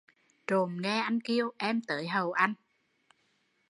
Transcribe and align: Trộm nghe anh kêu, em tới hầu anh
Trộm 0.47 0.77
nghe 0.81 0.99
anh 0.99 1.19
kêu, 1.23 1.51
em 1.57 1.81
tới 1.81 2.07
hầu 2.07 2.31
anh 2.31 2.53